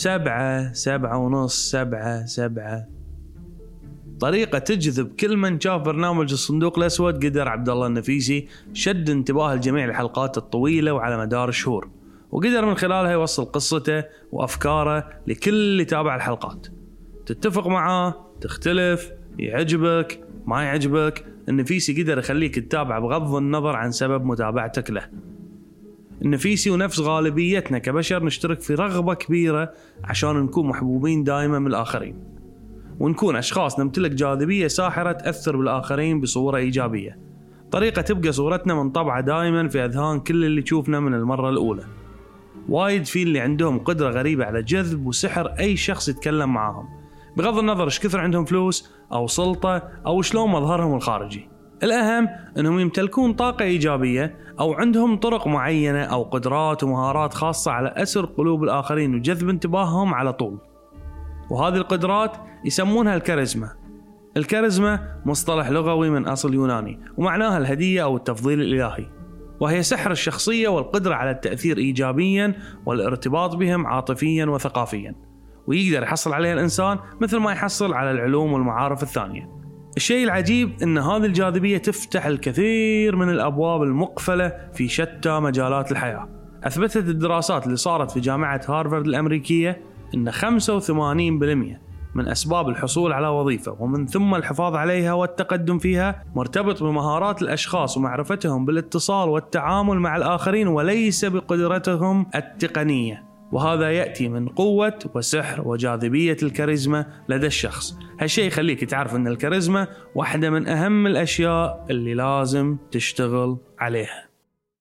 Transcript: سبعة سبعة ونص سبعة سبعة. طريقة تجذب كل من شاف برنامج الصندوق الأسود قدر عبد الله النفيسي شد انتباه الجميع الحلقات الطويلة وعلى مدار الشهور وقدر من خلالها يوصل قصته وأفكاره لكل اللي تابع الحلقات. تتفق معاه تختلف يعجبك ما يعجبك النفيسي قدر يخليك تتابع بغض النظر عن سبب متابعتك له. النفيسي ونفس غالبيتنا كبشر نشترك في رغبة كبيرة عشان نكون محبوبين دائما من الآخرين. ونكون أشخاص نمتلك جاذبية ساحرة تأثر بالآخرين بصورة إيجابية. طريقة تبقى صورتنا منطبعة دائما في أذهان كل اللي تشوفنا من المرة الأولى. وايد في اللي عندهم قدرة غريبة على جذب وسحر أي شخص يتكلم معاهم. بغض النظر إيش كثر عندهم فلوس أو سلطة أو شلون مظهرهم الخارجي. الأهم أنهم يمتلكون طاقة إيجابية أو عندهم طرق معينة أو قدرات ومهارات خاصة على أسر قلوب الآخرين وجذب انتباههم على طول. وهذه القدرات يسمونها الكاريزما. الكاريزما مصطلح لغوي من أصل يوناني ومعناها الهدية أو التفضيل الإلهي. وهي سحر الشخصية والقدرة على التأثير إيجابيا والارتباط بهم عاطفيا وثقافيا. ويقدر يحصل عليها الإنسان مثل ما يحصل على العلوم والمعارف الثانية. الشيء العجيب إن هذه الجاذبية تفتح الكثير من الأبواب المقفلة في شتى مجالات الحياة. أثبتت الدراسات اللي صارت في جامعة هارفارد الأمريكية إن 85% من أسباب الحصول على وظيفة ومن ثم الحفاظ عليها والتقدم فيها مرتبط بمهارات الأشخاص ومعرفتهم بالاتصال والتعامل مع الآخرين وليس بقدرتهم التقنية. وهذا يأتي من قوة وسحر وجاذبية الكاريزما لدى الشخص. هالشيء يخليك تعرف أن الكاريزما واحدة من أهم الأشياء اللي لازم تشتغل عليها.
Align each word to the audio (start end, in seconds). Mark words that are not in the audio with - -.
سبعة 0.00 0.72
سبعة 0.72 1.18
ونص 1.18 1.70
سبعة 1.70 2.26
سبعة. 2.26 2.86
طريقة 4.20 4.58
تجذب 4.58 5.16
كل 5.20 5.36
من 5.36 5.60
شاف 5.60 5.82
برنامج 5.82 6.32
الصندوق 6.32 6.78
الأسود 6.78 7.24
قدر 7.26 7.48
عبد 7.48 7.68
الله 7.68 7.86
النفيسي 7.86 8.48
شد 8.72 9.10
انتباه 9.10 9.52
الجميع 9.54 9.84
الحلقات 9.84 10.38
الطويلة 10.38 10.92
وعلى 10.92 11.18
مدار 11.18 11.48
الشهور 11.48 11.90
وقدر 12.30 12.64
من 12.66 12.74
خلالها 12.74 13.10
يوصل 13.10 13.44
قصته 13.44 14.04
وأفكاره 14.32 15.08
لكل 15.26 15.54
اللي 15.54 15.84
تابع 15.84 16.16
الحلقات. 16.16 16.66
تتفق 17.26 17.66
معاه 17.66 18.14
تختلف 18.40 19.12
يعجبك 19.38 20.20
ما 20.46 20.62
يعجبك 20.62 21.26
النفيسي 21.48 22.02
قدر 22.02 22.18
يخليك 22.18 22.58
تتابع 22.58 22.98
بغض 22.98 23.34
النظر 23.34 23.76
عن 23.76 23.90
سبب 23.90 24.24
متابعتك 24.24 24.90
له. 24.90 25.29
النفيسي 26.22 26.70
ونفس 26.70 27.00
غالبيتنا 27.00 27.78
كبشر 27.78 28.24
نشترك 28.24 28.60
في 28.60 28.74
رغبة 28.74 29.14
كبيرة 29.14 29.72
عشان 30.04 30.36
نكون 30.36 30.66
محبوبين 30.66 31.24
دائما 31.24 31.58
من 31.58 31.66
الآخرين. 31.66 32.16
ونكون 33.00 33.36
أشخاص 33.36 33.80
نمتلك 33.80 34.10
جاذبية 34.10 34.66
ساحرة 34.66 35.12
تأثر 35.12 35.56
بالآخرين 35.56 36.20
بصورة 36.20 36.56
إيجابية. 36.56 37.18
طريقة 37.70 38.02
تبقى 38.02 38.32
صورتنا 38.32 38.74
منطبعة 38.74 39.20
دائما 39.20 39.68
في 39.68 39.84
أذهان 39.84 40.20
كل 40.20 40.44
اللي 40.44 40.62
تشوفنا 40.62 41.00
من 41.00 41.14
المرة 41.14 41.50
الأولى. 41.50 41.84
وايد 42.68 43.04
في 43.04 43.22
اللي 43.22 43.40
عندهم 43.40 43.78
قدرة 43.78 44.10
غريبة 44.10 44.44
على 44.44 44.62
جذب 44.62 45.06
وسحر 45.06 45.46
أي 45.46 45.76
شخص 45.76 46.08
يتكلم 46.08 46.54
معاهم. 46.54 46.88
بغض 47.36 47.58
النظر 47.58 47.84
إيش 47.84 48.00
كثر 48.00 48.20
عندهم 48.20 48.44
فلوس 48.44 48.90
أو 49.12 49.26
سلطة 49.26 49.82
أو 50.06 50.22
شلون 50.22 50.50
مظهرهم 50.50 50.94
الخارجي. 50.94 51.48
الأهم 51.82 52.28
أنهم 52.58 52.80
يمتلكون 52.80 53.32
طاقة 53.32 53.64
إيجابية 53.64 54.36
أو 54.60 54.72
عندهم 54.72 55.16
طرق 55.16 55.46
معينة 55.46 56.02
أو 56.02 56.22
قدرات 56.22 56.84
ومهارات 56.84 57.34
خاصة 57.34 57.70
على 57.70 57.88
أسر 57.88 58.24
قلوب 58.24 58.64
الآخرين 58.64 59.14
وجذب 59.14 59.48
انتباههم 59.48 60.14
على 60.14 60.32
طول. 60.32 60.58
وهذه 61.50 61.76
القدرات 61.76 62.36
يسمونها 62.64 63.16
الكاريزما. 63.16 63.70
الكاريزما 64.36 65.20
مصطلح 65.26 65.70
لغوي 65.70 66.10
من 66.10 66.28
أصل 66.28 66.54
يوناني 66.54 67.00
ومعناها 67.16 67.58
الهدية 67.58 68.02
أو 68.02 68.16
التفضيل 68.16 68.60
الإلهي. 68.60 69.06
وهي 69.60 69.82
سحر 69.82 70.10
الشخصية 70.10 70.68
والقدرة 70.68 71.14
على 71.14 71.30
التأثير 71.30 71.78
إيجابيا 71.78 72.54
والارتباط 72.86 73.56
بهم 73.56 73.86
عاطفيا 73.86 74.46
وثقافيا. 74.46 75.14
ويقدر 75.66 76.02
يحصل 76.02 76.32
عليها 76.32 76.52
الإنسان 76.52 76.98
مثل 77.20 77.36
ما 77.36 77.52
يحصل 77.52 77.92
على 77.94 78.10
العلوم 78.10 78.52
والمعارف 78.52 79.02
الثانية. 79.02 79.59
الشيء 79.96 80.24
العجيب 80.24 80.82
إن 80.82 80.98
هذه 80.98 81.24
الجاذبية 81.24 81.78
تفتح 81.78 82.26
الكثير 82.26 83.16
من 83.16 83.28
الأبواب 83.28 83.82
المقفلة 83.82 84.52
في 84.72 84.88
شتى 84.88 85.40
مجالات 85.40 85.92
الحياة. 85.92 86.28
أثبتت 86.64 86.96
الدراسات 86.96 87.66
اللي 87.66 87.76
صارت 87.76 88.10
في 88.10 88.20
جامعة 88.20 88.60
هارفارد 88.68 89.06
الأمريكية 89.06 89.82
إن 90.14 90.30
85% 90.30 91.80
من 92.14 92.28
أسباب 92.28 92.68
الحصول 92.68 93.12
على 93.12 93.28
وظيفة 93.28 93.76
ومن 93.80 94.06
ثم 94.06 94.34
الحفاظ 94.34 94.74
عليها 94.74 95.12
والتقدم 95.12 95.78
فيها 95.78 96.24
مرتبط 96.34 96.82
بمهارات 96.82 97.42
الأشخاص 97.42 97.96
ومعرفتهم 97.96 98.64
بالاتصال 98.64 99.28
والتعامل 99.28 99.98
مع 99.98 100.16
الآخرين 100.16 100.68
وليس 100.68 101.24
بقدرتهم 101.24 102.26
التقنية. 102.34 103.29
وهذا 103.52 103.90
يأتي 103.90 104.28
من 104.28 104.48
قوة 104.48 104.98
وسحر 105.14 105.68
وجاذبية 105.68 106.36
الكاريزما 106.42 107.06
لدى 107.28 107.46
الشخص. 107.46 107.96
هالشيء 108.20 108.46
يخليك 108.46 108.84
تعرف 108.84 109.14
أن 109.14 109.26
الكاريزما 109.26 109.86
واحدة 110.14 110.50
من 110.50 110.68
أهم 110.68 111.06
الأشياء 111.06 111.86
اللي 111.90 112.14
لازم 112.14 112.76
تشتغل 112.90 113.58
عليها. 113.78 114.29